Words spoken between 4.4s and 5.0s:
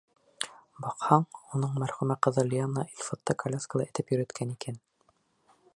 икән.